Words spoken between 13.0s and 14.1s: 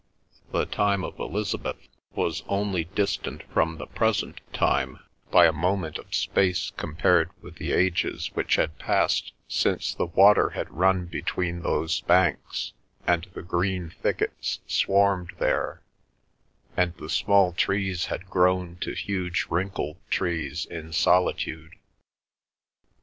and the green